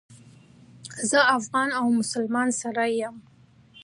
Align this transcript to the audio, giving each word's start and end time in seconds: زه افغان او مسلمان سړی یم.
زه 1.09 1.19
افغان 1.37 1.69
او 1.79 1.85
مسلمان 1.99 2.47
سړی 2.61 2.91
یم. 3.01 3.15